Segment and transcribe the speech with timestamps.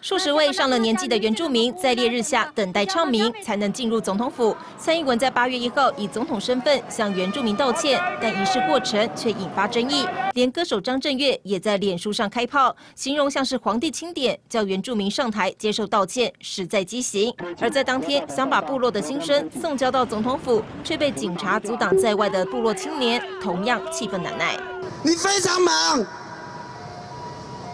[0.00, 4.56] 数十位上了年纪的原住民在烈日下等待唱名，才能进入总统府。
[4.76, 10.06] 蔡英文在八月一号以总统身份向原住民道歉，但仪式过程却引发争议。
[10.34, 17.34] 连歌手张震岳也在脸书上开炮，形容像是皇帝钦点，叫原住民上台接受道歉，实在畸形。
[17.60, 24.56] 而在当天想把部落的心声送交到总统府，却被警察阻挡在外的部落青年，同样气愤难耐。
[25.02, 26.27] 你非常忙。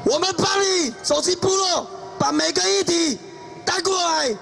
[0.04, 1.86] 我们帮你走进部落，
[2.18, 3.18] 把每个议题
[3.64, 4.36] 带过来。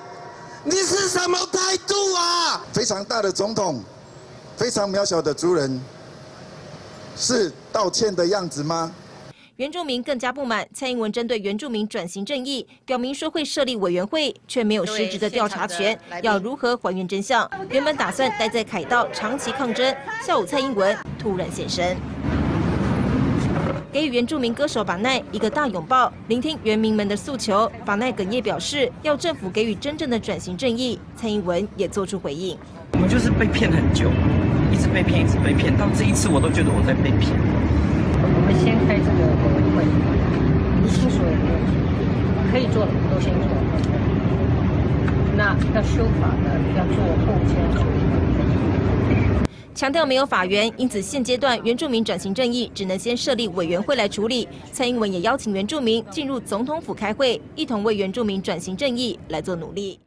[0.65, 2.61] 你是什么态度啊？
[2.73, 3.83] 非常大的总统，
[4.56, 5.80] 非常渺小的族人，
[7.17, 8.93] 是道歉的样子吗？
[9.56, 17.48] 原住民更加不满，蔡英文针对原住民转型正义，表明说会设立委员会，却没有实质的调查权，要如何还原真相？
[17.69, 19.95] 原本打算待在凯道长期抗争，
[20.27, 21.97] 下午蔡英文突然现身。
[23.92, 27.70] 给予原住民歌手法奈一个大拥抱，聆听原民们的诉求。
[27.84, 30.98] 法奈哽咽表示，要政府给予真正的转型正义。
[31.14, 32.56] 蔡英文也做出回应：
[32.94, 34.08] 我们就是被骗很久，
[34.72, 37.36] 一直被骗，一直被骗，到这一次我都觉得我在被骗。
[37.36, 39.84] 我们先开这个委员会，
[40.80, 41.52] 厘清所有的，
[42.50, 43.52] 可以做的都先做。
[45.36, 48.02] 那要修法的，要做后签处理。
[49.75, 54.47] 强调没有法源，因此现阶段原住民转型正义只能先设立委员会来处理。
[54.70, 59.98] 蔡英文也邀请原住民进入总统府开会，一同为原住民转型正义来做努力。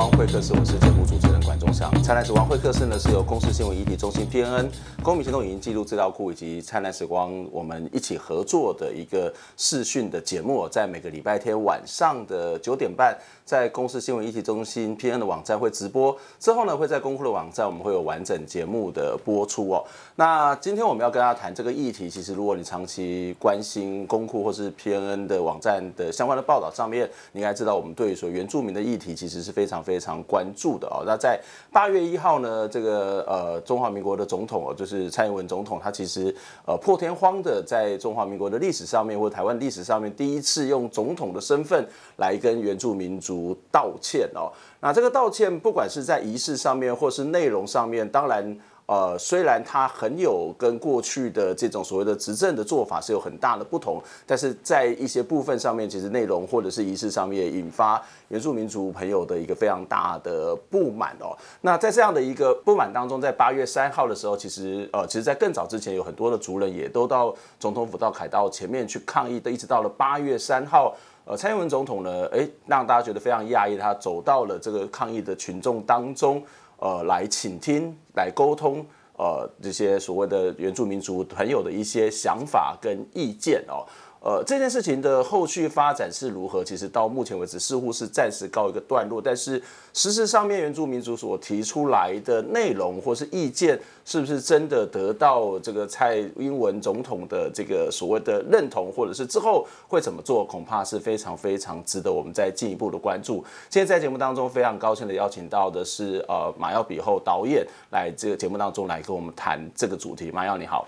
[0.00, 1.90] 灿烂时光会客室，我是节目主持人管中祥。
[2.02, 4.68] 灿烂时光会客室呢，是由公司新闻议题中心 PNN、
[5.02, 19.82] 公民行动影音记录资料库以及灿烂时光我们一起合作的一个视讯的节目，在每个礼拜天晚上的九点半，在公司新闻议题中心 PNN 的网站会直播，之后呢会在公库的网站我们会有完整节目的播出哦。
[20.16, 29.50] 那今天我们要跟大家谈这个议题，其实如果你长期关心公库或是 PNN 的网站的相关的报道上面，你应该知道我们对于说原住民的议题其实是。
[29.50, 31.04] 非常非常常关注的哦。
[31.06, 31.40] 那在
[31.72, 36.34] 八月一号呢，这个呃中华民国的总统哦，就是蔡英文总统，他其实
[36.66, 44.50] 呃破天荒的在中华民国的历史上面，或台湾历史上面，第一次用总统的身份来跟原住民族道歉哦。
[44.80, 48.58] 那这个道歉，不管是在仪式上面，或是内容上面，当然。
[48.90, 61.38] 呃，虽然他很有跟过去的这种所谓的执政的做法是有很大的不同，但是在一些部分上面，其实内容或者是仪式上面，引发原住民族朋友的一个非常大的不满哦。
[61.60, 70.92] 那在这样的一个不满当中，在八月三号的时候，其实呃，其实，在更早之前，有很多的族人也都到总统府到凯道前面去抗议的，一直到了八月三号，
[71.24, 76.42] 呃，蔡英文总统呢，诶，让大家觉得非常讶异，他走到了这个抗议的群众当中。
[76.80, 78.84] 呃，来倾听，来沟通，
[79.16, 83.86] 呃，这些所谓的原住民族朋友的一些想法跟意见哦。
[84.22, 86.62] 呃，这件事情的后续发展是如何？
[86.62, 89.56] 其实到目前为止似乎是暂时告一个段落，但是
[89.94, 103.42] 事实上面原住民族所提出来的内容或是意见，是不是真的得到这个蔡英文总统的这个所谓的认同，或者是之后会怎么做，恐怕是非常非常值得我们再进一步的关注。
[103.70, 110.30] 今天在节目当中非常高兴的邀请到的是呃马耀比后导演来这个节目当中来跟我们谈这个主题。
[110.30, 110.86] 马耀你好。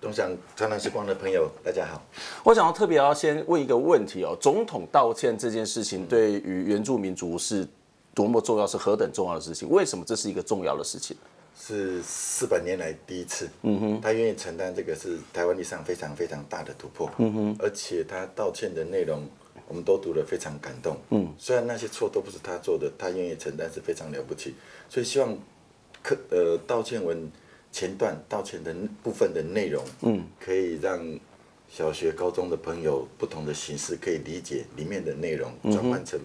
[0.00, 2.00] 东想灿烂时光的朋友，大家好。
[2.42, 7.68] 我想要特别要先问一个问题哦，总统道歉这件事情对于原住民族是
[8.14, 9.68] 多么重要，是何等重要的事情？
[9.68, 11.14] 为什么这是一个重要的事情？
[11.54, 19.28] 是四百年来第一次，嗯哼，他愿意承担这个是台湾历史上非常非常大的突破，嗯哼，而且他道歉的内容
[19.68, 24.54] 我们都读得非常感动，嗯，虽然那些错都不是他做的，他愿意承担是非常了不起，
[24.88, 25.36] 所以希望
[26.02, 27.30] 可呃道歉文。
[27.72, 30.98] 前段道歉的部分的内容，嗯，可以让
[31.68, 36.18] 小学、高中的朋友不同的形式可以理解里面的内容，转换成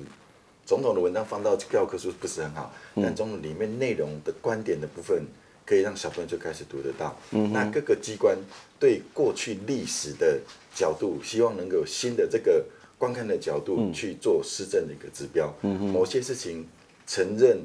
[0.65, 5.23] 总统的文章放到教科书不是很好，但总统里面内容的观点的部分，
[5.63, 7.15] 可以让小朋友就开始读得到。
[7.29, 8.35] 那各个机关
[8.79, 10.41] 对过去历史的
[10.73, 12.65] 角度，希望能够有新的这个
[12.97, 15.53] 观看的角度去做施政的一个指标。
[15.61, 16.67] 某些事情
[17.05, 17.59] 承认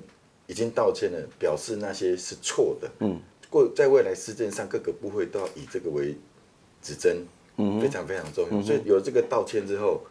[0.46, 2.90] 已经道歉了，表示那些是错的。
[2.98, 3.18] 嗯。
[3.50, 6.16] 过在未来施政上，各个部会都要以这个为
[6.80, 7.26] 指针，
[7.80, 8.62] 非常非常重要。
[8.62, 10.02] 所以有这个道歉之后，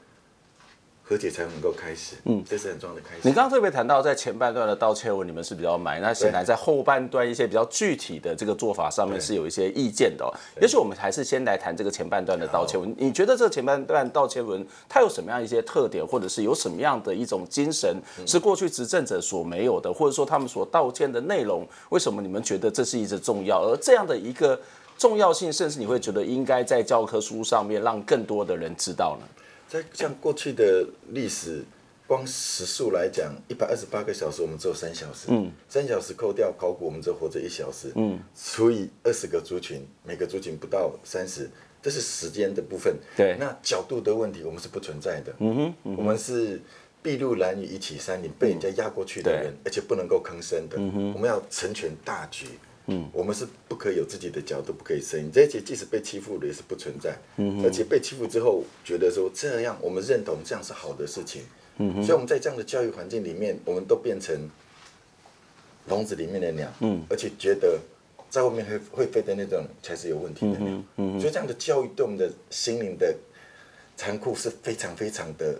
[1.09, 2.17] 和解才能够开始。
[2.25, 3.21] 嗯，这是很重要的开始。
[3.23, 10.29] 你刚刚特别谈到在前半段的道歉文，你们是比较满，那显然在后半段一些比较具体的这个做法上面是有一些意见的哦。
[10.61, 12.93] 也许我们还是先来谈这个前半段的道歉文。
[12.95, 23.63] 你觉得这个前半段道歉文它有什么样一些特点，或者是有什么样的一种精神是过去执政者所没有的，或者说他们所道歉的内容，为什么你们觉得这是一直重要？
[23.63, 24.59] 而这样的一个。
[24.99, 29.25] 重要性，甚至你会觉得应该在教科书上面让更多的人知道呢？
[29.69, 31.63] 在像过去的历史，
[32.07, 35.27] 光时数来讲，一百二十八个小时，我们只有三小时。
[35.29, 37.91] 嗯，三小时扣掉考古，我们只活着一小时。
[37.93, 41.47] 嗯，除以二十个族群，每个族群不到三十，
[41.83, 42.97] 这是时间的部分。
[43.15, 45.31] 对，那角度的问题，我们是不存在的。
[45.37, 46.59] 嗯哼，嗯哼，我们是
[47.03, 50.77] 筚路蓝缕一起山林，被人家压过去的人，而且不能够吭声的。
[50.79, 52.47] 嗯哼，我们要成全大局。
[52.89, 55.31] 嗯，我们是不可以有自己的角度，不可以声音。
[55.31, 57.15] 这些即使被欺负了，也是不存在。
[57.37, 61.43] 嗯，而且被欺负之后，觉得说这样，我们认同这样是好的事情。
[61.77, 64.35] 嗯，所以我们在这样的教育环境里面，我们都变成
[65.87, 66.67] 笼子里面的鸟。
[66.81, 67.79] 嗯，而且觉得
[68.29, 70.83] 在外面会会飞的那种才是有问题的鸟。
[70.97, 73.15] 嗯，所以这样的教育对我们的心灵的
[73.95, 75.57] 残酷是非常非常的。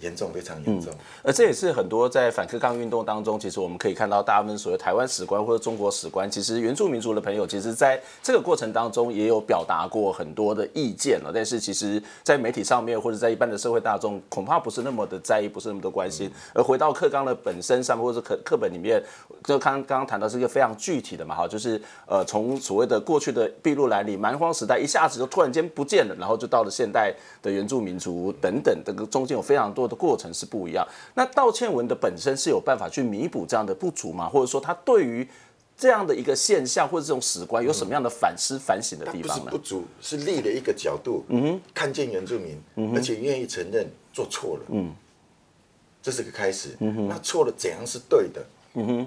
[0.00, 0.92] 严重，非常严重。
[0.92, 11.30] 嗯，而这也是很多在反克刚运动当中，其实我们可以看到，大部分所谓台湾史观或者中国史观，其实原住民族的朋友，其实在这个过程当中也有表达过很多的意见了。
[11.34, 16.30] 但是，其实，在媒体上面或者在一般的社会大众，恐怕不是那么的在意，不是那么的关心。
[16.52, 19.02] 而回到课纲的本身上面，或者课课本里面，
[19.44, 29.85] 就刚刚刚谈到是一个非常具体的嘛，哈，就是呃，从所谓的过去的筚路蓝缕蛮荒时代，一下子就突然间不见了，然后就到了现代的原住民族等等，这个中间有非常多。
[29.86, 30.86] 的过程是不一样。
[31.14, 34.28] 那道歉文的本身是有办法去弥补这样的不足吗？
[34.28, 35.26] 或者说，他对于
[35.76, 39.44] 这样的一个现象或者这种史观有什么样的反思、反省的地方呢？
[39.44, 44.94] 不是不足，是立了一个角度，嗯，看见原住民，嗯，而且愿意承认做错了，嗯，
[46.02, 48.44] 这是个开始，嗯哼，那错了怎样是对的？
[48.74, 49.06] 嗯哼。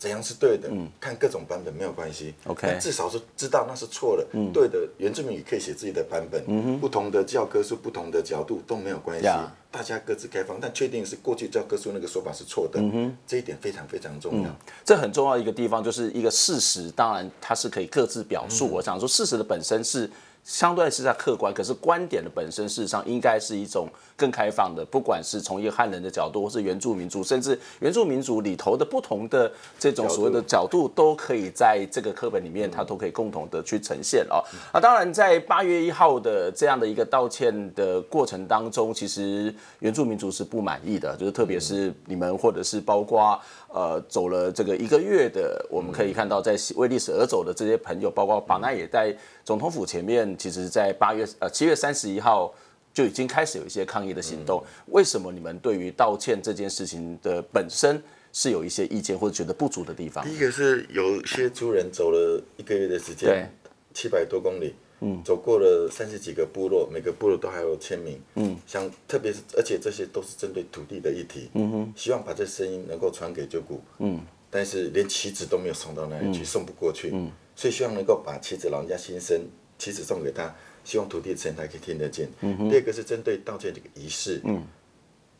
[0.00, 0.66] 怎样是对的？
[0.72, 2.34] 嗯，看各种版本没有关系。
[2.46, 4.26] OK，至少是知道那是错了。
[4.32, 6.42] 嗯，对的，原住民也可以写自己的版本。
[6.48, 9.28] 嗯，不同的教科书、不同的角度都没有关系。
[9.70, 12.80] 大家各自开放，但确定是过去教科书那个说法是错的。
[12.80, 14.48] 嗯，这一点非常非常重要。
[14.48, 18.68] 嗯，这很重要一个地方就是一个事实，当然它是可以各自表述。
[18.68, 20.10] 嗯，我想说，事实的本身是。
[20.42, 23.86] 相对是在客观，可是观点的本身事实上应该是一种
[24.20, 34.44] 更开放的，不管是从一个汉人的角度，或是原住民族，甚至原住民族里头的不同的这种所谓的角度，都可以在这个课本里面，它都可以共同的去呈现哦。
[34.70, 43.40] 啊，当然在八月一号的这样的一个道歉的过程当中，其实原住民族是不满意的，就是特别是你们或者是包括。
[43.72, 52.52] 呃，走了这个一个月的，我们可以看到，在为历史而走的这些朋友，包括巴奈也在总统府前面，其实，在八月呃七月三十一号
[52.92, 54.62] 就已经开始有一些抗议的行动。
[54.86, 58.02] 为什么你们对于道歉这件事情的本身
[58.32, 60.24] 是有一些意见或者觉得不足的地方？
[60.24, 63.50] 第一个是有些族人走了一个月的时间，
[63.94, 64.74] 七百多公里。
[65.02, 68.20] 嗯，走过了三十几个部落，每个部落都还有签名。
[68.34, 71.48] 嗯，像特别是，而且这些都是针对土地的议题。
[71.54, 73.80] 嗯哼，希望把这声音能够传给九谷。
[73.96, 74.20] 嗯，
[74.50, 77.08] 但是连旗子都没有送到那里去，嗯、送不过去。
[77.14, 79.40] 嗯，所以希望能够把旗子老人家心声，
[79.78, 80.54] 旗子送给他，
[80.84, 82.28] 希望土地的声音他可以听得见。
[82.40, 84.40] 嗯，第二个是针对道歉这个仪式。
[84.44, 84.66] 嗯，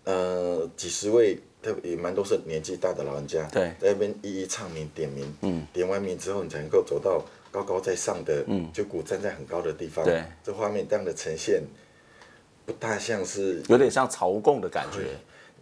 [0.05, 5.35] 呃，几十位，特别也蛮多是年纪大的老人家，对，在那边一一唱名点名。
[5.43, 7.25] 嗯，点完名之后，你才能够走到。
[7.53, 11.61] 高高在上的，九股站在很高的地方，对，这画面这样的呈现，
[12.65, 15.19] 不大像是有点像朝贡的感觉，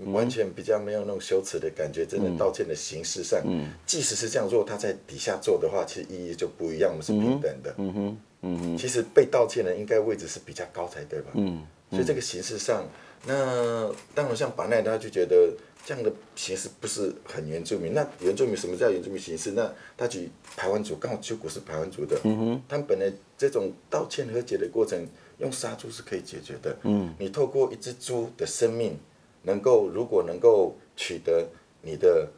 [0.07, 2.07] 完全比较没有那种羞耻的感觉。
[2.07, 3.43] 真的道歉的形式上，
[3.87, 7.75] 即使是这样，如果他在底下做的话，其实意义就不一样，我们是平等的。
[7.78, 11.31] 嗯哼，嗯哼，其实被道歉的应该位置是比较高才对吧？
[11.35, 12.87] 嗯，所以这个形式上，
[13.26, 15.52] 那当然像巴奈他就觉得。
[15.87, 17.95] 这样的形式不是很原住民。
[17.95, 19.52] 那原住民什么叫原住民形式？
[19.52, 22.21] 那他举排湾族，刚好九股是排湾族的。
[22.25, 22.62] 嗯哼。
[22.69, 25.02] 他们本来这种道歉和解的过程，
[25.38, 26.76] 用杀猪是可以解决的。
[26.83, 27.14] 嗯。
[27.19, 28.99] 你透过一只猪的生命，
[29.42, 31.49] 能够如果能够取得
[31.83, 32.28] 你的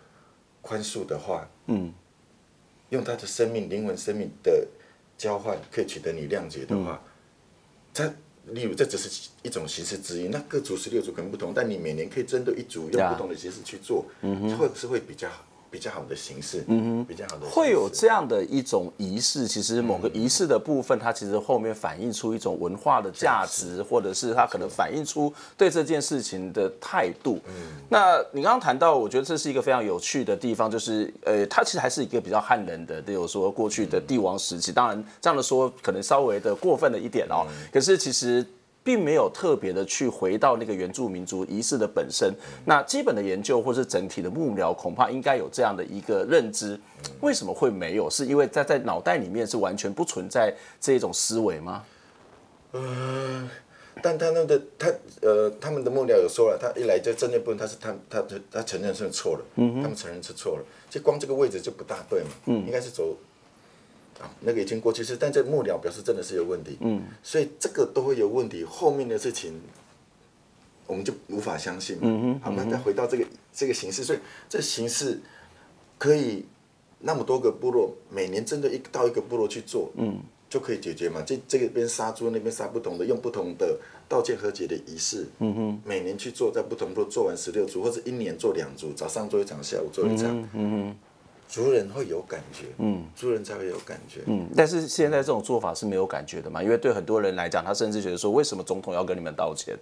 [0.63, 1.93] 宽恕的话，嗯。
[2.91, 4.67] 用他的生命、灵魂、生命的
[5.17, 7.03] 交换，可以取得你谅解的话，
[7.95, 8.17] 他、嗯。
[8.47, 10.27] 例如，这只是一种形式之一。
[10.27, 15.45] 那各族十六族可能不同，但你每年可以针对一组用不同的形式去做，嗯、会是会比较好。
[15.71, 19.47] 比较好的形式，嗯哼，比较好的会有这样的一种仪式。
[19.47, 27.39] 其实某个仪式的部分，它其实后面反映出一种文化的价值，或者是它可能反映出对这件事情的态度。
[27.47, 27.53] 嗯，
[27.89, 34.73] 那你刚刚谈到，我觉得这是一个非常有趣的地方，就是呃，它其实还是一个比较汉人的，比如说过去的帝王时期。
[34.73, 37.47] 当然这样的说可能稍微的过分了一点哦。
[37.73, 38.45] 可是其实。
[38.83, 42.35] 并没有特别的去回到那个原住民族仪式的本身。
[42.65, 46.79] 那基本的研究或是整体的幕僚，恐怕应该有这样的一个认知。
[47.21, 48.09] 为什么会没有？
[48.11, 51.85] 是因为在在脑袋里面是完全不存在这种思维吗？
[52.73, 53.49] 嗯。
[54.03, 54.89] 但他们的他
[55.21, 63.15] 呃，他们的幕僚有说了，他一来就针对部分，他是他他他他承认是错了，嗯、他们承认是错了，就光这个位置就不大对嘛，嗯、应该是走
[64.21, 69.61] 啊，那个已经过去式，但这幕僚表示真的是有问题，嗯，所以这个都会有问题，后面的事情
[70.87, 75.21] 我们就无法相信，嗯哼，好，那再回到这个这个形式，所以这形式
[75.99, 76.45] 可以
[77.01, 80.21] 那么多个部落每年针对一到一个部落去做，嗯。
[80.51, 81.23] 就可以解决嘛？
[81.23, 85.25] 这这个边杀猪，那边杀不同的，用不同的道歉和解的仪式。
[85.39, 85.81] 嗯哼。
[85.85, 90.27] 每年去做，在不同部落做完十六组，或者一年做两组，早上做一场，下午做一场。
[90.27, 90.49] 嗯哼。
[90.55, 90.97] 嗯哼。
[91.51, 92.67] 族人会有感觉。
[92.79, 93.05] 嗯。
[93.17, 94.21] 族人才会有感觉。
[94.27, 94.49] 嗯。
[94.57, 96.63] 但是现在这种做法是没有感觉的嘛？
[96.63, 99.77] 因为对很多人来讲，他甚至觉得说，为什么总统要跟你们道歉？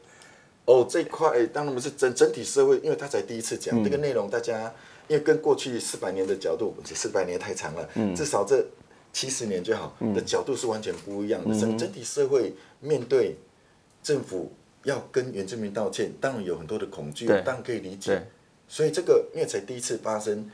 [0.65, 4.73] 哦，这块当然不是整整体社会，因为他才第一次讲、嗯、这个内容，大家
[5.07, 7.89] 因为跟过去四百年的角度，四百年太长了。
[7.95, 8.15] 嗯。
[8.15, 8.65] 至少这。
[9.11, 11.59] 七十年就好的角度是完全不一样的。
[11.59, 13.35] 整整体社会面对
[14.03, 14.53] 政府
[14.85, 18.23] 要跟原住民道歉，当然有很多的恐惧，当然可以理解。
[18.69, 20.49] 所以这个因为才第一次发生，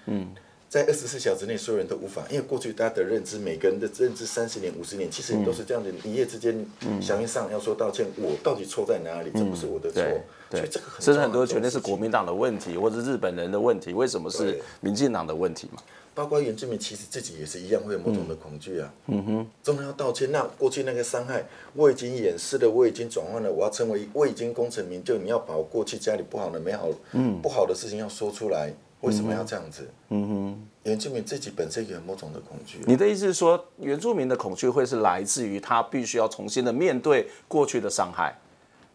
[0.74, 6.66] 在二十四小时内所有人都无法，因为过去大家的认知，每个人的认知三十年、五十年，其实你都是这样子，一夜之间
[7.00, 9.30] 响应上要说道歉，我到底错在哪里？
[9.32, 10.02] 这不是我的错。
[10.50, 15.80] 所以这个甚至很多全都是国民党的问题，或者日本人的问题，为什么是民进党的问题嘛？
[16.12, 18.92] 包括原住民，其实自己也是一样，会有某种的恐惧啊。
[19.06, 20.32] 嗯哼，总要道歉。
[20.32, 25.16] 那过去那个伤害，我已经掩饰了，我已经转换了，我要成为我已经功成名就。
[25.18, 28.72] 你要把我过去家里不好的、美好、嗯、不好的事情要说出来，
[29.04, 29.88] 为什么要这样子？
[30.08, 32.78] 嗯哼，原住民自己本身也有某种的恐惧。
[32.86, 38.34] 你的意思是说，原住民的恐惧会是来自于他必须要重新的面对过去的伤害？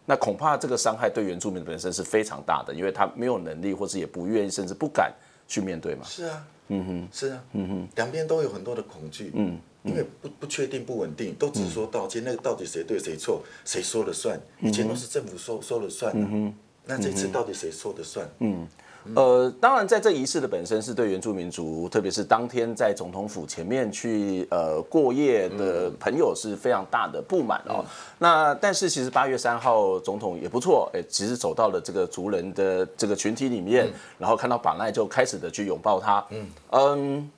[0.06, 5.14] 那恐怕这个伤害对原住民本身是非常大的，因为他没有能力，或者也不愿意，甚至不敢
[5.48, 6.04] 去面对嘛。
[6.06, 6.46] 是啊。
[6.72, 14.40] 嗯哼，是啊，嗯哼，两边都有很多的恐惧，嗯，因为不不确定、不稳定，都只说道歉，那个到底谁对谁错，谁说了算？
[14.62, 16.54] 以前都是政府说说了算，嗯哼，
[16.86, 18.30] 那这次到底谁说的算？
[18.38, 18.68] 嗯。
[19.16, 27.84] 呃，当然，在这仪式的本身是对原住民族，特别是当天在总统府前面去呃过夜的朋友是非常大的不满哦。
[28.18, 36.26] 那但是其实八月三号总统也不错，哎，其实走到了这个族人的这个群体里面，然后看到巴奈就开始的去拥抱他。
[36.30, 37.32] 嗯嗯，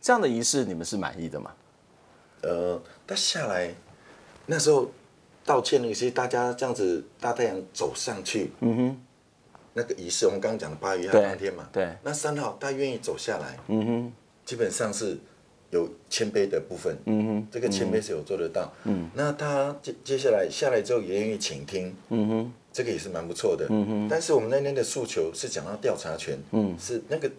[0.00, 1.50] 这样的仪式你们是满意的吗？
[2.42, 3.74] 呃，他下来
[4.46, 4.90] 那时候
[5.44, 9.00] 道歉那些，大家这样子大太阳走上去，嗯哼。
[9.80, 14.12] 那个仪式，我们刚刚讲的八月一号当天嘛，对，对那三号他愿意走下来，嗯哼，
[14.44, 15.16] 基本上是
[15.70, 27.30] 有谦卑的部分，嗯哼，这个谦卑是有做得到，嗯，那他接接下来下来之后也愿意倾听，嗯哼，这个也是蛮不错的，嗯哼，但是我们那天的诉求是讲到调查权，嗯，是那个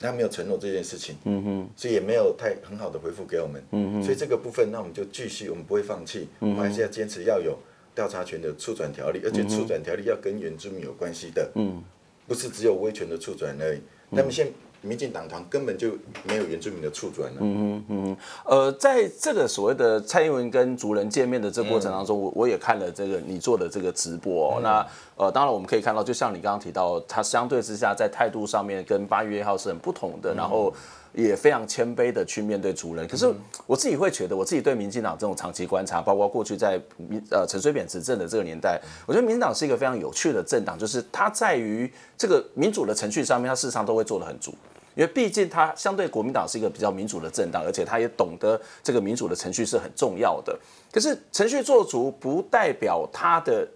[0.00, 7.56] 他没有承诺这件事情，嗯哼，所以也没有太很好的回复给我们，嗯哼，所以这个部分那我们就继续，我们不会放弃，我们还是要坚持要有。
[7.94, 11.82] 调查权的促转条例，而且促转条例要跟原住民有关系的，嗯，
[12.26, 13.80] 不是只有威权的促转而已。
[14.10, 15.92] 那么现在民进党团根本就
[16.24, 17.38] 没有原住民的处转了。
[17.40, 24.54] 嗯嗯嗯呃，在这个所谓的蔡英文跟族人见面的这个过程当中，我我也看了这个你做的这个直播。
[24.58, 30.34] 嗯、那呃，当然我们可以看到，就像你刚刚提到，他相对之下在态度上面跟八月一号是很不同的。
[30.34, 30.72] 然后。
[31.12, 33.28] 也非常谦卑的去面对族人，可是
[33.66, 44.54] 我自己会觉得，我自己对民进党这种长期观察，包括过去在民呃陈水扁执政的这个年代，我觉得民进党是一个非常有趣的政党，就是它在于这个民主的程序上面，它事实上都会做得很足，
[44.94, 50.58] 因为毕竟它相对国民党是一个比较民主的政党，而且他也懂得这个民主的程序是很重要的。
[50.92, 53.66] 可是程序做足，不代表它的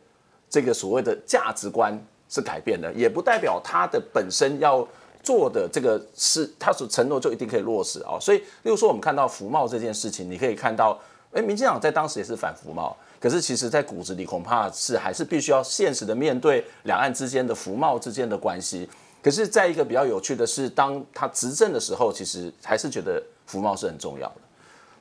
[0.49, 4.87] 这个所谓的价值观是改变的，也不代表它的本身要。
[5.23, 11.01] 做的这个是他所承诺就一定可以落实啊，所以，例如说我们看到服贸这件事情，你可以看到，
[11.33, 18.87] 哎，民进党在当时也是反服贸，可是其实在骨子里恐怕是还是必须要现实的面对两岸之间的服贸之间的关系。
[19.25, 24.35] 可是，在一个比较有趣的是，当他执政的时候，其实还是觉得服贸是很重要的。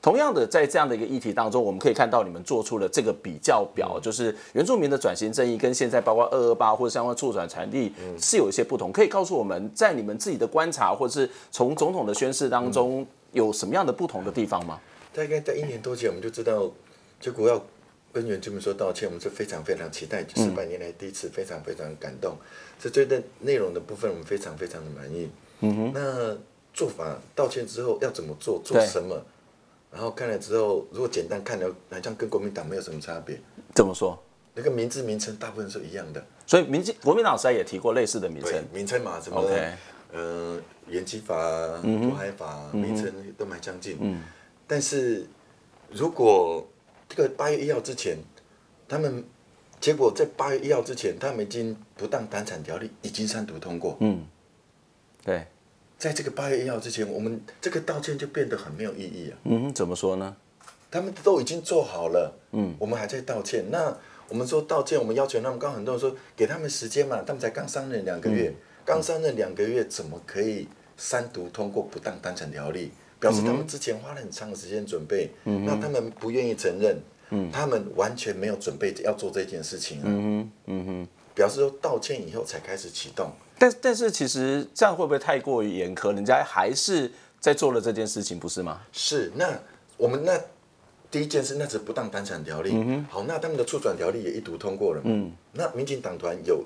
[0.02, 8.94] 同样的，在这样的一个议题当中，我们可以看到你们做出了这个比较表，就是原住民的转型正义跟现在包括二二八或者相关促转条例是有一些不同。
[8.94, 14.80] 可以告诉我们在你们自己的观察，或者是从总统的宣誓当中有什么样的不同的地方吗？
[15.14, 16.72] 大概在一年多前，我们就知道，
[17.20, 17.62] 结果要
[18.14, 22.38] 跟原住民说道歉，我们是非常非常期待，四百年来第一次，非常非常感动。
[22.80, 25.30] 这对的内容的部分，我们非常非常的满意。
[25.62, 26.38] 嗯哼，那
[26.74, 29.20] 做法道歉之后要怎么做，做什么？
[29.92, 33.40] 然后看了之后，如果简单看了，好像跟国民党没有什么差别。
[33.74, 34.22] 怎么说？
[34.54, 36.24] 那个名字名称大部分是一样的。
[36.46, 39.74] 所以民进国民党时代也提过类似的名称，名称嘛，什么 OK，
[40.12, 41.36] 呃，原基法、
[41.82, 43.98] 渤海法名称都蛮相近。
[44.00, 44.22] 嗯，
[44.68, 45.26] 但是
[45.92, 46.68] 如果
[47.16, 48.18] 这个八月一号之前，
[48.88, 49.24] 他们
[49.80, 53.96] 结果在八月一号之前，他们已经不当单产条例已经三读通过。
[54.00, 54.26] 嗯，
[55.24, 55.46] 对，
[55.98, 59.38] 在这个八月一号之前，我们这个道歉就变得很没有意义啊。
[59.44, 60.36] 嗯，怎么说呢？
[60.90, 63.96] 他们都已经做好了，嗯，我们还在道歉，那。
[64.30, 65.60] 我们说道歉，我们要求他们。
[65.60, 68.52] 刚很多人说给他们时间嘛，他们才刚上任两个月，
[68.84, 70.68] 刚、嗯、上任两个月，怎么可以
[70.98, 72.92] 三读通过不当单产条例？
[73.24, 75.30] 表示他们之前花了很长的时间准备。
[75.46, 77.00] 嗯、那他们不愿意承认，
[77.30, 80.04] 嗯、他们完全没有准备要做这件事情、啊。
[80.06, 83.32] 嗯嗯、表示说道歉以后才开始启动。
[83.58, 86.14] 但但是其实这样会不会太过于严苛？
[86.14, 88.82] 人家还是在做了这件事情，不是吗？
[88.92, 89.32] 是。
[89.36, 89.58] 那
[89.96, 90.38] 我们那。
[91.14, 92.72] 第一件事，那是不当单产条例。
[92.74, 95.02] 嗯、好，那他们的促转条例也一读通过了。
[95.04, 96.66] 嗯，那民进党团有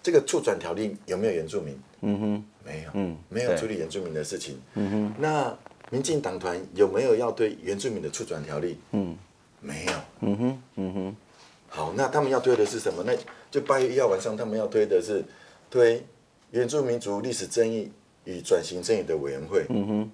[0.00, 1.76] 这个促转条例有没有原住民？
[2.02, 2.90] 嗯哼，没有。
[2.94, 4.60] 嗯，没有处理原住民的事情。
[4.74, 5.58] 嗯哼，那
[5.94, 8.76] 民进党团有没有要对原住民的促转条例？
[8.90, 9.16] 嗯，
[9.60, 9.92] 没有。
[10.22, 11.16] 嗯哼，嗯哼。
[11.68, 13.04] 好，那他们要推的是什么？
[13.06, 13.14] 那
[13.48, 15.22] 就八月一号晚上，他们要推的是
[15.70, 16.04] 推
[16.50, 17.92] 原住民族历史正义
[18.24, 19.64] 与转型正义的委员会。
[19.68, 20.10] 嗯哼，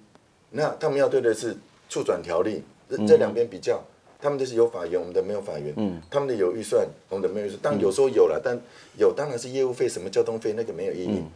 [0.51, 1.57] 那他们要推的是
[1.89, 2.61] 促转条例。
[3.07, 3.81] 这两边比较，
[4.21, 5.73] 他们的是有法源，我们的没有法源。
[5.77, 7.59] 嗯，他们的有预算，我们的没有预算。
[7.59, 8.55] 当然有时候有了，但
[8.99, 11.17] 有当然是业务费，什么交通费那个没有意义。
[11.17, 11.31] 嗯、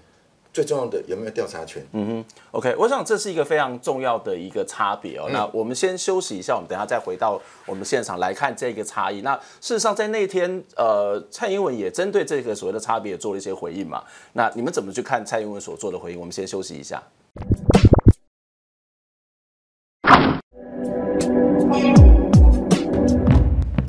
[0.56, 1.86] 最重要的有没有调查权？
[1.92, 5.26] 嗯哼，OK，我想这是一个非常重要的一个差别哦。
[5.28, 9.20] 嗯、那我们先休息一下，我们等下再回到我们现场来看这个差异。
[9.20, 14.02] 那事实上在那天，呃，蔡英文也针对这个所谓的差别也做了一些回应嘛。
[14.32, 16.18] 那你们怎么去看蔡英文所做的回应？
[16.18, 17.04] 我们先休息一下。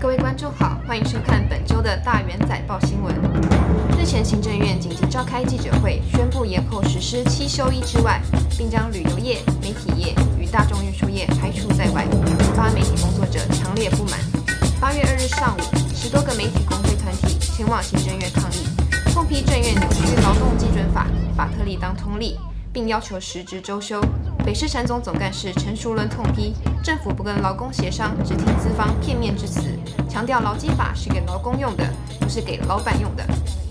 [0.00, 3.35] 各位观众好欢迎收看本周的大元仔报新闻。
[4.06, 8.22] 前，行政院紧急召开记者会，宣布延后实施七休一之外，
[8.56, 14.20] 并将旅游业、媒体业与大众运输业排除在外，引发媒体工作者强烈不满。
[14.80, 15.60] 八月二日上午，
[15.92, 18.68] 十多个媒体工会团体前往行政院抗议，
[19.12, 22.38] 痛批政院扭曲劳动基准法，把特例当通例，
[22.76, 23.98] 并要求实质周休。
[24.44, 26.52] 北市产总总干事陈淑伦痛批
[26.84, 29.62] 政府不跟劳工协商，只听资方片面之词，
[30.10, 33.24] 强调劳基法是给劳工用的，不是给老板用的。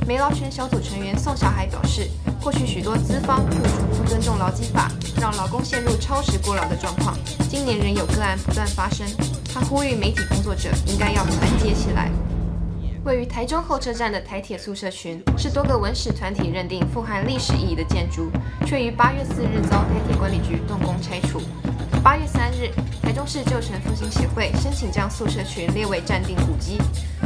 [0.08, 2.10] 美劳权小组成员宋小海表示，
[2.42, 4.92] 过去许多资方雇主不尊重劳基法，
[5.22, 7.16] 让劳工陷入超时过劳的状况，
[7.48, 9.06] 今年仍有个案不断发生。
[9.54, 12.10] 他呼吁媒体工作者应该要团结起来。
[13.06, 18.32] 位于台中候车站的台铁宿舍群是多个文史团体认定富含历史意义的建筑，
[18.66, 21.40] 却于八月四日遭台铁管理局动工拆除。
[22.04, 22.72] 八月三日，
[23.04, 26.80] 台中市旧城复兴协会申请将宿舍群列为暂定古迹，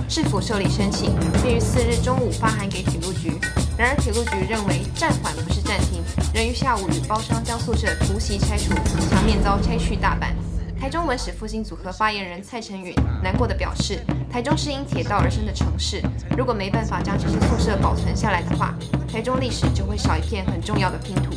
[0.10, 3.40] 市府受理申请，并于四日中午发函给铁路局。
[3.78, 8.74] 然而铁路局认为暂缓不是暂停，仍于下午与包商将宿舍突袭拆除，
[9.10, 10.36] 墙面遭拆去大半。
[10.80, 14.00] 台中文史复兴组合发言人蔡成允难过的表示
[14.32, 16.02] ：“台中是因铁道而生的城市，
[16.38, 18.74] 如果没办法将这些宿舍保存下来的话，
[19.12, 21.34] 台中历史就会少一片很重要的拼图。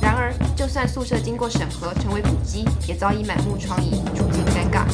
[0.00, 4.86] 然而，就算宿舍经过审核成为古迹，也早已满目疮痍，处境尴尬。”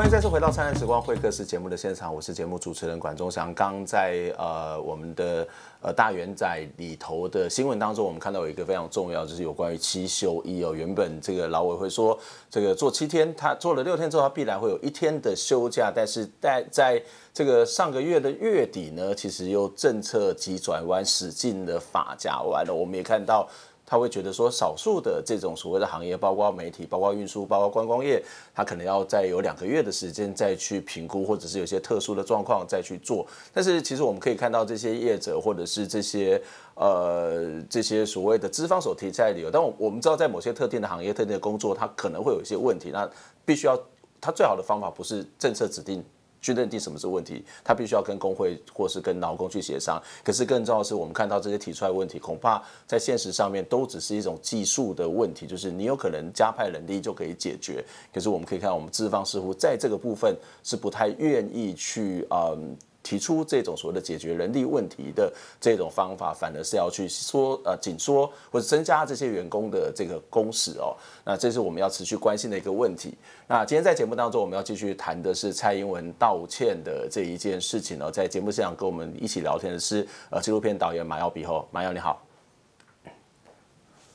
[0.00, 3.52] 欢迎再次回到《灿烂时光会客室》节目的现场，我是节目主持人管中祥。
[3.52, 5.46] 刚在呃我们的
[5.82, 10.72] 呃大元仔里头的新闻当中，我们看到有一个非常重要，就是有关于七休一哦。
[10.74, 15.92] 原本这个劳委会说，这个做七天，他做了六天之后，他必然会有一天的休假。
[15.94, 17.02] 但是在在
[17.34, 22.72] 这个上个月的月底呢，其实又政策急转弯，使尽了发夹弯了。
[22.72, 23.46] 我们也看到。
[23.90, 28.22] 他会觉得说，少数的这种所谓的行业，包括媒体、包括运输、包括观光业，
[28.54, 33.26] 他可能要再有两个月的时间再去评估，或者是有些特殊的状况再去做。
[33.52, 36.40] 但是其实我们可以看到，这些业者或者是这些
[36.74, 43.10] 呃这些所谓的资方所提出来的理由，但我我们知道，在某些特定的行业、特定的工作，它可能会有一些问题，那
[43.44, 43.76] 必须要，
[44.20, 46.04] 它最好的方法不是政策指定。
[46.40, 50.00] 去认定什么是问题，他必须要跟工会或是跟劳工去协商。
[50.24, 57.84] 可是更重要的是，我们看到这些提出来问题，恐怕在现实上面都只是一种技术的问题，就是你有可能加派人力就可以解决。
[58.12, 70.94] 可是我们可以看到，我们资方似乎在这个部分是不太愿意去嗯提出这种所谓的解决人力问题的这种方法，反而是要去说呃紧缩或者增加这些员工的这个工时哦。
[71.24, 73.16] 那这是我们要持续关心的一个问题。
[73.46, 78.10] 那今天在节目当中，我们要继续谈的是蔡英文道歉的这一件事情哦。
[78.10, 82.22] 在节目现场跟我们一起聊天的是呃纪录片导演马耀比后，马耀你好。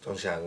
[0.01, 0.39] 钟祥，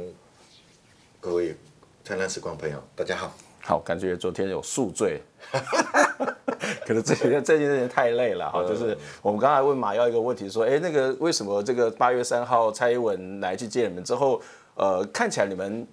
[1.20, 1.56] 各位
[2.04, 3.32] 灿烂时光朋友，大家好。
[3.60, 5.20] 好，感觉昨天有宿醉。
[6.86, 14.40] 可能这几天这几天太累了哈，就是我们刚才问马耀一个问题，说，哎，那个为什么这个八月三号蔡英文来去见你们之后，
[14.74, 15.86] 呃，看起来你们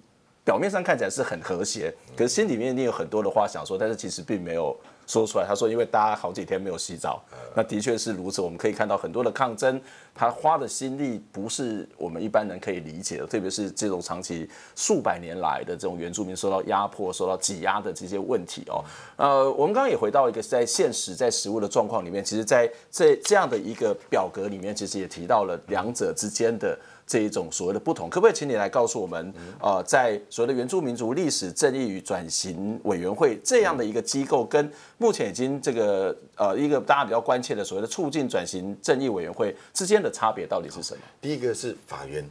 [0.44, 4.76] 表面上看起来是很和谐，可是心里面一定有很多的话想说，但是其实并没有。
[5.06, 7.22] 说出来，他说，因为大家好几天没有洗澡，
[7.54, 8.40] 那的确是如此。
[8.40, 9.80] 我们可以看到很多的抗争，
[10.14, 18.84] 他花的心力不是我们一般人可以理解的，特别是这种长期数百年来的这种原住民受到压迫、受到挤压的这些问题哦。
[19.16, 26.76] 呃，我们刚刚也回到一个在现实、在实物的状况里面，其实在这这样的一个表格里面，其实也提到了两者之间的。
[27.06, 41.00] 这一种所谓的不同，可不可以请你来告诉我们，呃，在所谓的原住民族历史正义与转型委员会这样的一个机构，跟目前已经这个呃一个大家比较关切的所谓的促进转型正义委员会之间的差别到底是什么？
[41.20, 42.28] 第一个是法源，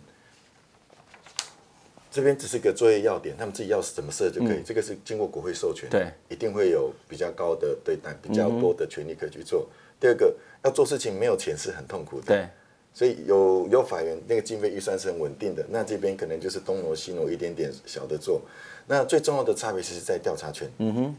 [2.11, 4.57] 这边只是个作业要点，他们自己要怎么设就可以。
[4.57, 9.61] 嗯、这个是经过国会授权，对，一定会有比较高的对待，比较多的权利可以去做。
[9.61, 10.35] 嗯、第二个，
[10.65, 12.49] 要做事情没有钱是很痛苦的，对。
[12.95, 15.65] 所以有有法院，那个经费预算是很稳定的。
[15.69, 18.41] 那这边可能就是东挪西挪一点点小的做。
[18.87, 20.71] 那最重要的差别是在调查权。
[20.77, 21.15] 嗯哼，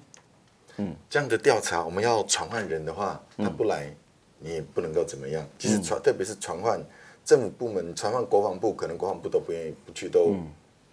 [0.78, 3.94] 嗯，这样的调查，我们要传唤人的话，他不来，
[4.38, 5.46] 你也不能够怎么样。
[5.58, 6.80] 其实传，特别是传唤
[7.26, 10.34] 政府部门，传唤国防部，可能国防部都不愿意不去都。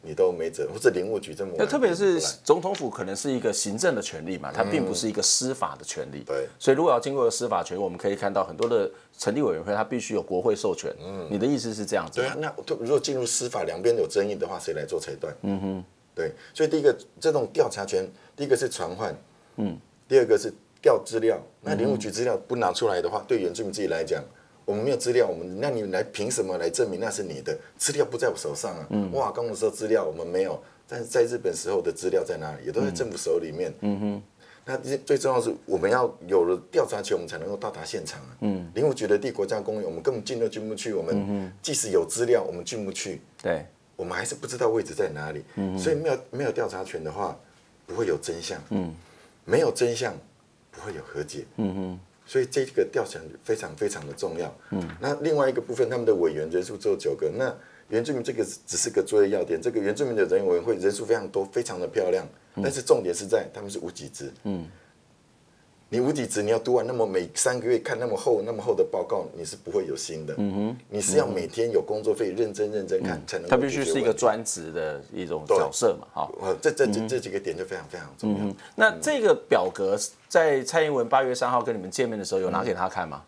[0.05, 1.53] 你都没辙，或者林务局这么。
[1.57, 6.23] 那特别是总统府可能是一个行政的权利嘛，它并不是一个司法的权力。
[6.25, 6.47] 对。
[6.59, 10.93] 所以如果要经过司法权，我们可以看到很多的成立委员会，它必须有国会授权。
[11.01, 11.27] 嗯。
[11.31, 12.19] 你的意思是这样子？
[12.19, 15.33] 对啊，那如果进入司法两边有争议的话，谁来做裁断？
[15.41, 15.83] 嗯哼。
[16.15, 19.15] 对，所以第一个这种调查权，第一个是传唤，
[19.55, 19.75] 嗯，
[20.07, 21.41] 第二个是调资料。
[21.61, 24.23] 那林务局资料不拿出来的话，对原住民自己来讲。
[24.65, 28.87] 我们没有资料，我们那你来凭什么来证明那是你的资料不在我手上啊？
[28.91, 32.65] 嗯，哇，刚我说资料我们没有，但是在日本时候的资料在哪里？
[32.65, 33.73] 也都在政府手里面。
[33.81, 34.21] 嗯哼，
[34.65, 38.37] 那最最重要是我们要有了调查权，我们才能够到达现场啊。
[38.39, 40.93] 嗯，林务局的地国家公园，我们根本进都进不去。
[40.93, 43.21] 我们即使有资料，我们进不去。
[43.41, 43.65] 对，
[43.97, 45.43] 我们还是不知道位置在哪里。
[45.55, 47.37] 嗯，所以没有没有调查权的话，
[47.85, 48.57] 不会有真相。
[48.69, 48.93] 嗯，
[49.43, 50.15] 没有真相，
[50.71, 51.43] 不会有和解。
[51.57, 51.99] 嗯哼。
[52.33, 54.51] 所以这个调查非常非常的重要。
[54.71, 57.29] 嗯，那另外一个部分，他们的委员人数只有九个。
[57.29, 57.55] 那
[57.89, 62.27] 原住民这个只是个作业要点，这个原住民的人员委员会人数非常多，非常的漂亮。
[62.55, 64.31] 但是重点是在他们是无几职。
[64.45, 64.67] 嗯。
[65.93, 70.33] 你无给职，你要读完那么每三个月看那么厚那么厚的报告，你是不会有心的。
[70.39, 73.47] 嗯哼，你是要每天有工作费，认真认真看才能。
[73.47, 76.31] 他必须是一个专职的一种角色嘛，哈。
[76.59, 78.55] 这这这这几个点就非常非常重要。
[78.75, 79.95] 那这个表格
[80.27, 83.23] 在蔡英文八月三号跟你们见面的时候，有拿给他看吗？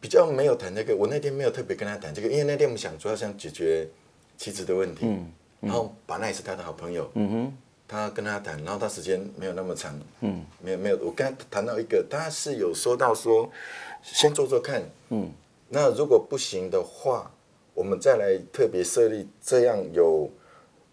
[0.00, 3.88] 比较没有谈这个，我那天没有特别跟他谈这个，因为那天我们想主要想解决
[4.36, 5.06] 妻子的问题，
[5.60, 7.08] 然后把那也是他的好朋友。
[7.14, 7.52] 嗯哼。
[7.88, 13.50] 他跟他谈，然后他时间没有那么长，嗯，没有没有，我跟他谈到一个，他是有说到说，
[14.02, 15.32] 先做做看，嗯，
[15.70, 17.30] 那如果不行的话，
[17.72, 20.30] 我们再来特别设立这样有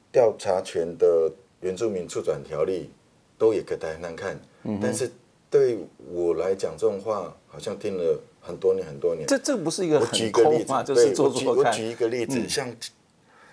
[0.09, 1.29] 调查权的
[1.59, 2.89] 原住民促转条例，
[3.37, 5.11] 都也可以谈谈看，嗯，但是
[5.49, 5.77] 对
[6.13, 12.73] 我来讲，这种话好像听了很多年很多年，这这不是一个很我举一个例子，就是做做看，我举一个例子，嗯、像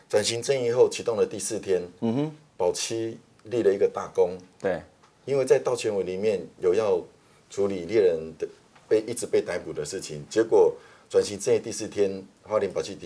[0.09, 3.19] 转型正义后启动的第四天，嗯哼，保七。
[3.45, 4.81] 立了一个大功，对，
[5.25, 7.03] 因为在道歉委里面有要
[7.51, 8.49] 处理猎人的
[8.89, 10.75] 被一直被逮捕的事情，结果
[11.11, 12.97] 转型正义第四天，花莲保七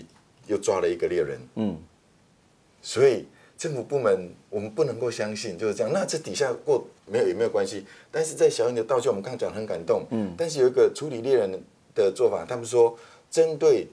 [0.45, 1.77] 又抓了一个猎人，嗯，
[2.81, 3.25] 所以
[3.57, 11.51] 政府部门我们不能够相信就是这样，那这底下过没有也没有关系，但是在小英的道歉，我们刚刚讲很感动，嗯，但是有一个处理猎人
[11.95, 12.97] 的做法，他们说
[13.31, 13.87] 针对。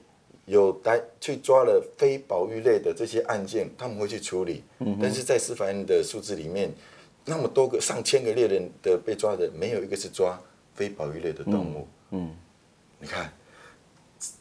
[0.47, 4.63] 有逮去抓了非保育类的这些案件，他们会去处理。
[4.79, 6.71] 嗯、但是在司法院的数字里面，
[7.25, 10.39] 那么多个上千个猎人的被抓的，没有一个是抓
[10.75, 11.89] 非保育类的动物。
[12.11, 12.37] 嗯，嗯
[13.01, 13.33] 你看，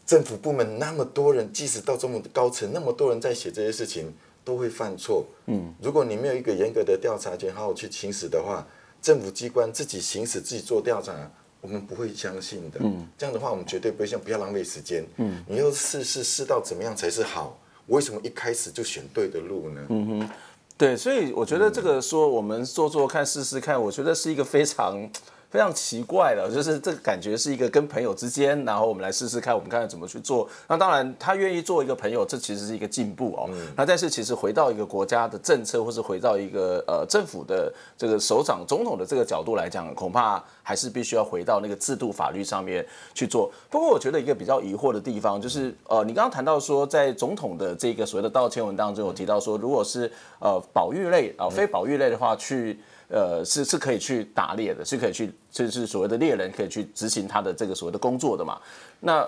[0.06, 4.14] 政府部门那么多人，即使到这么高层，那么多人在写这些事情，
[4.44, 5.26] 都会犯错。
[5.46, 8.68] 嗯，如果你没有一个严格的调查权，好好去行使的话，
[9.02, 11.32] 政府机关自己行使自己做调查。
[11.64, 12.80] 我们不会相信的。
[12.82, 15.06] 嗯，这样的话，我们绝对不会像不要浪费时间。
[15.16, 17.58] 嗯，你要试试试到怎么样才是好？
[17.88, 19.82] 为什么一开始就选对的路呢？
[19.90, 20.30] 嗯哼，
[20.78, 25.10] 对，所以我觉得这个说我们做做看试试看，我觉得是一个非常
[25.54, 30.50] 非常奇怪的，就是这个感觉是一个跟朋友之间，然后我们来试试看，我们看看怎么去做。
[30.68, 33.48] 那当然，他愿意做一个朋友，这其实是一个进步哦。
[33.54, 43.52] 嗯、那但是其实回到一个国家的政策，或是回到一个呃政府的这个首长、总统的这个角度来讲，恐怕还是必须要回到那个制度法律上面去做。
[43.70, 52.80] 不过，我觉得一个比较疑惑的地方就是，呃，你刚刚谈到说，在总统的这个所谓的道歉文当中有提到说，如果是呃保育类啊、呃、非保育类的话去。
[53.16, 58.60] 呃，是是可以去打猎的，是可以去，就是所谓的猎人可以去执行他的这个所谓的工作的嘛。
[59.02, 59.22] 那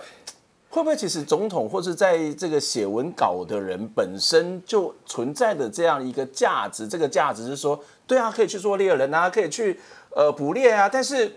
[0.71, 6.87] 会不会其实总统或是在这个写文稿的人本身就存在的这样一个价值？
[6.87, 9.79] 这个价值是说，对啊，可以去做猎人啊，可以去
[10.15, 11.31] 呃捕猎啊，但是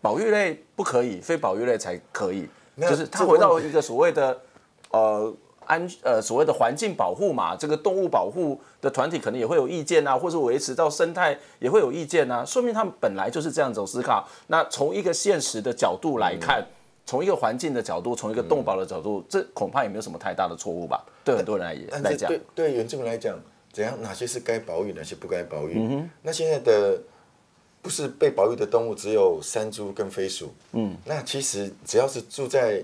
[0.00, 2.48] 保育类不可以，非保育类才可以。
[2.80, 4.40] 就是他回到一个所谓的
[4.92, 5.34] 呃。
[5.70, 14.28] 安呃所谓的环境保护嘛，这个动物保护的团体可能也会有意见啊，或者维持到生态也会有意见啊，说明他们本来就是这样走思考。
[14.48, 16.66] 那从一个现实的角度来看，
[17.06, 21.06] 从、嗯、一个环境的角度，从一个动保的角度，嗯、这恐怕也没有什么太大的错误吧？
[21.22, 23.38] 对很多人来也来讲，对对原住民来讲，
[23.72, 25.78] 怎样哪些是该保育，哪些不该保育？
[25.78, 26.10] 嗯。
[26.22, 27.00] 那现在的
[27.80, 32.82] 不是被保育的动物只有山猪跟飞鼠，嗯，那其实只要是住在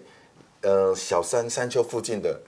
[0.62, 2.40] 呃小山山丘附近的。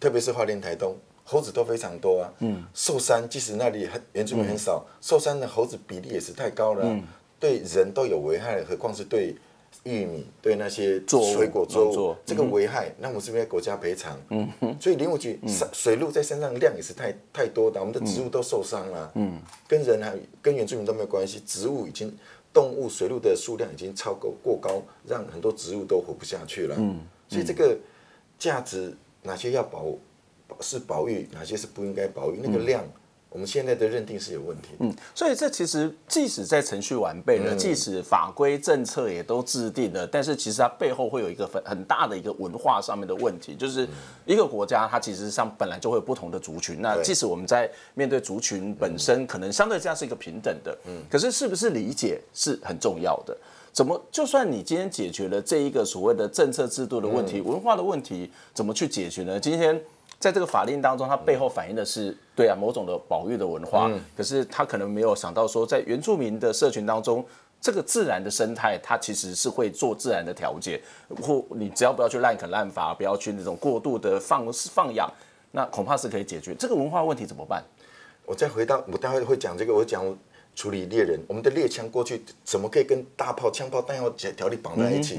[0.00, 2.32] 特别是花莲台东，猴子都非常多啊。
[2.40, 7.02] 嗯，寿山即使那里很原住民很少，寿、嗯、山的猴子比例也是太高了、啊嗯，
[7.40, 9.34] 对人都有危害，何况是对
[9.84, 14.18] 玉米、对那些水果作物这个危害，那我们是不是要国家赔偿？
[14.30, 14.76] 嗯哼。
[14.80, 15.38] 所以林务局
[15.72, 19.10] 水路在山上量也是太太多的，我们的植物都受伤了。
[19.16, 22.16] 嗯，跟人还跟原住民都没有关系，植物已经
[22.52, 26.76] 动物水路的数量已经超过过高，让很多植物都活不下去了。
[26.78, 27.76] 嗯，所以这个
[28.38, 28.96] 价值。
[29.22, 29.84] 哪些要保
[30.60, 32.40] 是保育，哪些是不应该保育？
[32.42, 32.82] 那个量，
[33.28, 34.70] 我们现在的认定是有问题。
[34.80, 43.86] 嗯，所以这其实即使在程序完备了，即使法规政策也都制定了，但是其实它背后会有一个很很大的一个文化上面的问题，就是
[44.24, 46.80] 一个国家它其实上本来就会有不同的族群。
[46.80, 53.36] 那即使我们在面对族群本身，可能相对这样是一个平等的，嗯，可是是不是理解是很重要的。
[53.72, 54.00] 怎么？
[54.10, 59.38] 就算你今天解决了这一个所谓的政策制度的问题、文化的问题，怎么去解决呢？
[59.38, 59.80] 今天
[60.18, 67.24] 在这个法令当中，它背后反映的是对啊某种的保育的文化，可是他可能没有想到说，在原住民的社群当中，
[67.60, 70.80] 这个自然的生态，它其实是会做自然的调节，
[71.22, 75.08] 或你只要不要去滥垦滥伐，不要去那种过度的放放养，
[75.52, 77.24] 那恐怕是可以解决这个文化问题。
[77.24, 77.62] 怎么办？
[78.26, 80.04] 我再回到，我待会会讲这个，我讲。
[80.58, 85.16] 处理猎人，我们的猎枪过去怎么可以跟大炮、枪炮弹药条例绑在一起？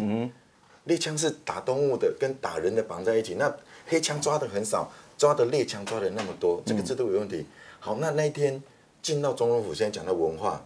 [0.84, 3.36] 猎枪是打动物的，跟打人的绑在一起。
[3.36, 3.49] 那
[3.88, 7.45] 黑枪抓的很少，抓的猎枪抓的那么多，这个制度有问题。
[7.80, 8.62] 好，那那一天
[9.02, 10.62] 进到总统府，现在讲到文化，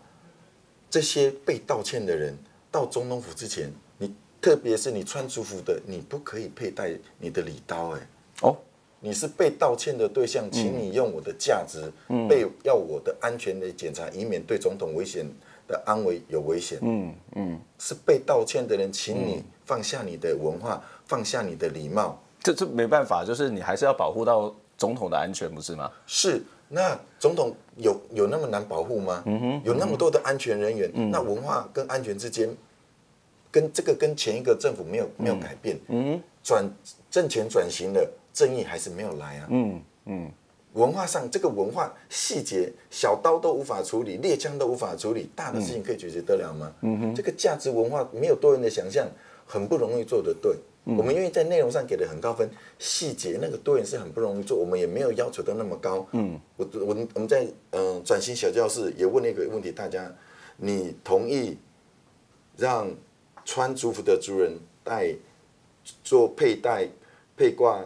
[0.89, 2.35] 这些被道歉的人
[2.71, 8.07] 到总统府之前，你特别是你穿族服的，你不可以佩戴你的礼刀，哎，
[8.41, 8.57] 哦。
[9.05, 11.91] 你是被道歉的对象，请你用我的价值，
[12.29, 15.25] 被要我的安全的检查，以免对总统危险
[15.67, 16.79] 的安危有危险。
[16.81, 22.17] 嗯嗯，是被道歉的人，请你放下你的文化，放下你的礼貌。
[22.41, 25.91] 这这没办法，就是你还是要保护到总统的安全，不是吗？
[26.07, 29.21] 是，那总统有有那么难保护吗？
[29.25, 32.49] 嗯哼，有那么多的安全人员，那文化跟安全之间，
[33.51, 35.77] 跟这个跟前一个政府没有没有改变。
[35.89, 36.65] 嗯，转
[37.11, 38.09] 政权转型了。
[38.33, 39.47] 正义还是没有来啊！
[39.51, 40.31] 嗯嗯，
[40.73, 46.73] 文化上这个文化细节，小刀都无法处理，猎枪都无法处理，大的事情可以解决得了吗？
[46.81, 49.07] 嗯哼，这个价值文化没有多元的想象，
[49.45, 50.57] 很不容易做得对。
[50.85, 56.05] 我们愿意在内容上给的很高分，细节那个多元是很不容易做，我们也没有要求的那么高。
[56.11, 60.13] 嗯，我我我们在嗯转型小教室也问了一个问题，大家，
[60.57, 61.57] 你同意
[62.57, 62.91] 让
[63.45, 65.15] 穿族服的族人带
[66.03, 66.89] 做佩戴
[67.37, 67.85] 佩挂？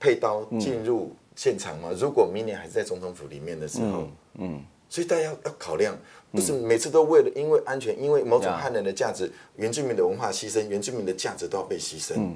[0.00, 1.90] 配刀进入现场吗？
[1.96, 4.08] 如果明年还是在总统府里面的时候，
[4.38, 5.94] 嗯，所以大家要要考量，
[6.32, 12.34] 不是每次都为了因为安全，因为某种汉人的价值，原住民的文化牺牲，原住民的价值都要被牺牲。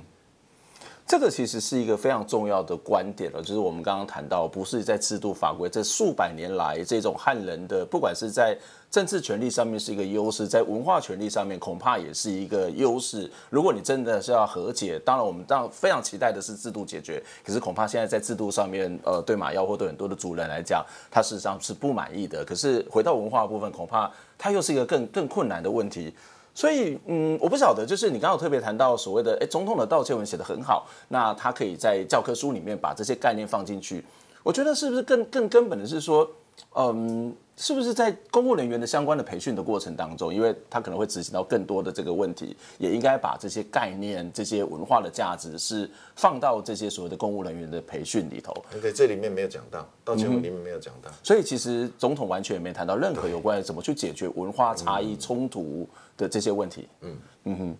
[1.06, 8.56] 这个其实是一个非常重要的观点了，就是我们刚刚谈到，不是在制度法规，这数百年来这种汉人的，不管是在。
[8.90, 13.28] 政治权力上面是一个优势，在文化权利上面恐怕也是一个优势。
[13.50, 22.44] 如果你真的是要和解，当然我们当然非常期待的是制度解决，可是恐怕现在在制度上面，呃，对马跃或对很多的族人来讲，他事实上是不满意的。
[22.44, 26.14] 可是回到文化部分，恐怕它又是一个更更困难的问题。
[26.54, 34.04] 所以，嗯，我不晓得，就是你刚刚有特别谈到所谓的，哎，总统的道歉文写得很好，那他可以在教科书里面把这些概念放进去。
[34.42, 36.30] 我觉得是不是更更根本的是说，
[36.74, 37.34] 嗯。
[37.56, 48.52] 是不是在公务人员的相关的培训的过程当中，因为他可能会执行到更多的这个问题，也应该把这些概念、这些文化的价值是放到这些所谓的公务人员的培训里头。
[48.82, 51.14] 对，这里面没有讲到，道歉文里面没有讲到、嗯。
[51.22, 56.88] 所以其实总统完全也没谈到任何有关于怎么去解决文化差异冲突的这些问题。
[57.02, 57.76] 嗯嗯哼，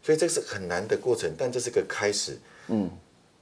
[0.00, 2.38] 所以这是很难的过程，但这是个开始。
[2.68, 2.88] 嗯，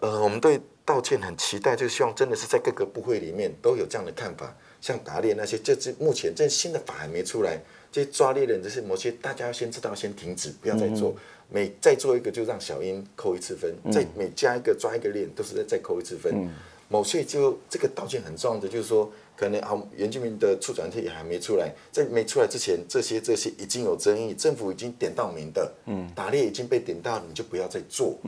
[0.00, 4.56] 呃，我们对道歉很期待，就希望真的是在各个部会里面都有这样的看法。
[4.80, 7.58] 像打猎那些，这是目前这新的法还没出来，
[7.90, 11.14] 这些抓猎人这些某些，大家要先知道，先停止，不要再做。
[11.48, 16.50] 每再做一个，就让小英扣一次分；再每加一个，抓一个猎，都是在再扣一次分。
[16.88, 25.72] 某些就这个道歉很重要的，就是说，可能啊，原住民的促转贴也还没出来，在没出来之前，这些这些已经有争议，政府已经点到名的，
[26.16, 28.18] 打猎已经被点到，你就不要再做。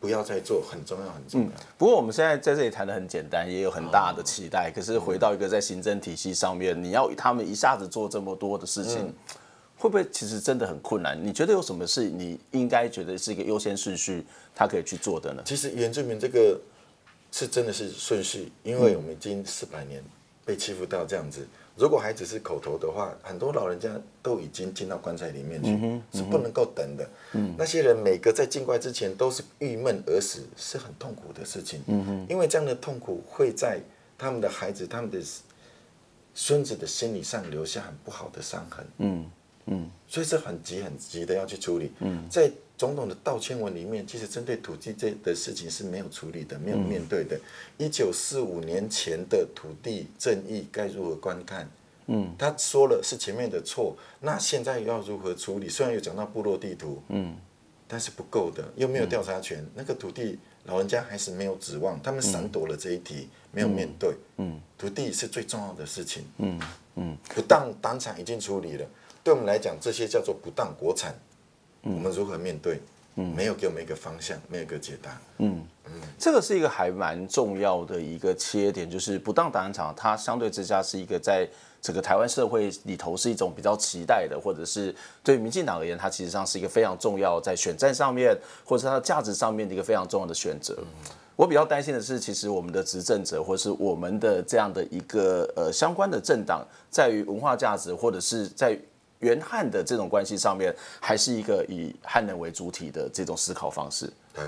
[0.00, 1.46] 不要再做，很重要，很重要。
[1.46, 4.72] 嗯，不过我们现在在这里谈的很简单，也有很大的期待。
[4.74, 9.12] 可是回到一个在行政体系上面，你要他们一下子做这么多的事情，
[9.76, 11.22] 会不会其实真的很困难？
[11.22, 15.42] 你觉得有什么是你应该觉得是一个优先顺序，他可以去做的呢？
[15.44, 16.58] 其实原住民这个
[17.30, 20.02] 是真的是顺序，因为我们已经四百年
[20.46, 21.46] 被欺负到这样子。
[21.80, 23.88] 如果还只是口头的话，很多老人家
[24.22, 27.08] 都已经进到棺材里面去，嗯嗯、是不能够等的。
[27.32, 31.80] 嗯、那些人每个在进棺之前都是郁闷而死，是很痛苦的事情。
[32.28, 33.80] 因为这样的痛苦会在
[34.18, 35.18] 他们的孩子、他们的
[36.34, 38.86] 孙子的心理上留下很不好的伤痕。
[38.98, 39.30] 嗯
[39.70, 41.90] 嗯、所以是很急、很急的要去处理。
[42.00, 47.38] 嗯、在总统的道歉文里面，其实针对土地这的事情是没有处理的，没有面对的。
[47.78, 51.68] 一九四五年前的土地正义该如何观看？
[52.06, 55.68] 嗯，他说了是前面的错，那现在要如何处理？
[55.68, 57.36] 虽然有讲到部落地图，嗯，
[57.86, 59.64] 但是不够的，又没有调查权。
[59.74, 64.12] 那个土地老人家还是没有指望，他们闪躲了这一题，没有面对。
[64.38, 66.24] 嗯，土地是最重要的事情。
[66.38, 66.60] 嗯
[66.96, 68.84] 嗯，不当党产已经处理了，
[69.22, 71.14] 对我们来讲，这些叫做不当国产。
[71.82, 72.80] 我们如何面对？
[73.16, 75.20] 嗯，没有给我们一个方向，没有一个解答。
[75.38, 81.48] 嗯嗯，这个是一个还蛮重要的一个切点，就是不当打场，它相对之下是一个在
[81.82, 88.32] 整个台湾社会里头是一种比较期待的，或者是对民进党而言，它其实上是一个非常重要在选战上面，
[88.64, 90.78] 或者是它的价值上面的一个非常重要的选择。
[91.34, 98.78] 我比较担心的是，其实我们的执政者，或是我们的这样的一个呃相关的政党，在于文化价值，或者是在。
[99.20, 104.10] 原汉的这种关系上面，还是一个以汉人为主体的这种思考方式。
[104.34, 104.44] 对，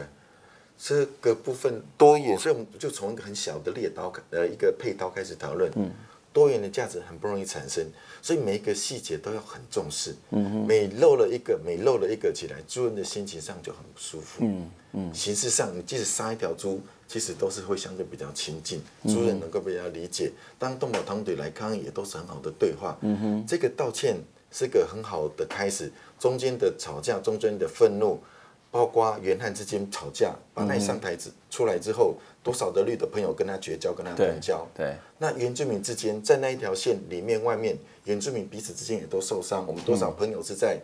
[0.79, 5.71] 这个部分多元，所以我们就从一个很小的猎刀，呃，一个配刀开始讨论。
[5.77, 5.91] 嗯，
[6.33, 7.85] 多元的价值很不容易产生，
[8.23, 10.15] 所以每一个细节都要很重视。
[10.31, 14.41] 嗯哼，每漏了一个，每漏了一个起来，猪人的心情上就很不舒服。
[14.43, 20.33] 嗯嗯，形式上，你即使杀一条猪，其实都是会相对比较亲近，猪人能够比较理解。
[20.59, 22.97] 当动保团队来抗议，也都是很好的对话。
[23.03, 24.17] 嗯哼，这个道歉。
[24.53, 28.21] 是个很好的开始，中间的吵架，中间的愤怒，
[28.71, 34.67] 包括原汉之间吵架，把他上台子出来之后，多少的绿的朋友跟他绝交，跟他断交。
[34.75, 39.67] 对，那原住民之间在那一条线里面，外面原住民彼此之间也都受伤。
[39.67, 40.79] 我们多少朋友是在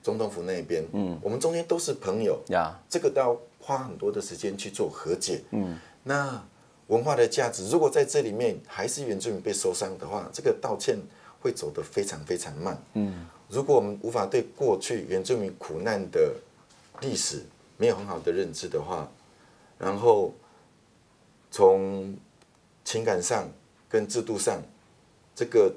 [0.00, 0.86] 总统府那边？
[0.92, 5.42] 嗯，我们中间都是朋友呀，这个都要花很多的时间去做和解。
[5.50, 6.40] 嗯，那
[6.86, 10.96] 文化的价值，如果在这里面还是原住民被受伤的话，这个道歉。
[11.40, 12.80] 会走得非常非常慢。
[12.94, 16.34] 嗯，如果我们无法对过去原住民苦难的
[17.00, 17.42] 历史
[17.76, 19.08] 没有很好的认知的话，
[19.78, 20.34] 然后
[21.50, 22.16] 从
[22.84, 23.48] 情感上
[23.88, 24.60] 跟制度上，
[25.34, 25.72] 这个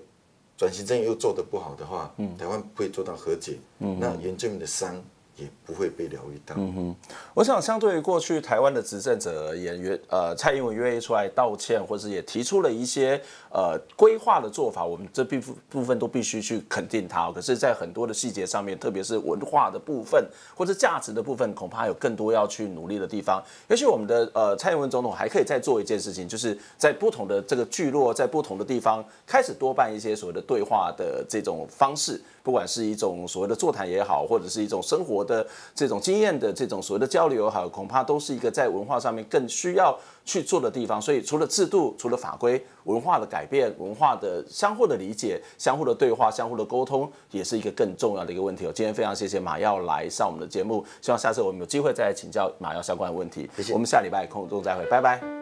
[0.58, 3.58] 转型正义又做得不好的话，嗯，台湾不会做到和解。
[3.80, 5.02] 嗯，那原住民的伤。
[5.38, 6.56] 也不会被疗愈到。
[6.58, 6.96] 嗯哼，
[7.34, 13.20] 我想相对于过去台湾的执政者而言，愿呃蔡英文愿意出来道歉，或者也提出了一些
[13.52, 15.40] 呃规划的做法，我们这部
[15.70, 17.32] 部分都必须去肯定他。
[17.32, 23.42] 可是，在很多的细节上面，特别是文化的部分或者价值的部分，恐怕有更多要去努力的地方。
[23.70, 32.22] 也许我们的呃蔡英文总统还可以再做一件事情，就是在不同的这个聚落，在不同的地方开始多办一些所谓的对话的这种方式。
[32.44, 41.02] 不管是一种所谓的座谈也好，或者是一种生活的这种经验的这种所谓的交流也好，恐怕都是一个在文化上面更需要去做的地方。
[41.02, 48.64] 所以，除了制度、除了法规，文化的改变、文化的相互的理解、相互的对话、相互的沟通，也是一个更重要的一个问题。
[48.74, 53.50] 今天非常谢谢马耀来上我们的节目，希望下次我们有机会再来请教马耀相关的问题。
[53.58, 53.74] 谢谢。
[53.74, 55.41] 我们下礼拜空中再会，拜拜。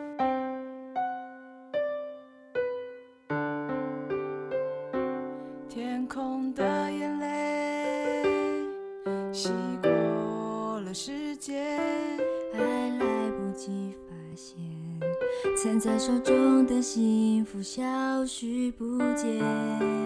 [17.50, 17.82] 幸福消
[18.28, 19.99] 失不见。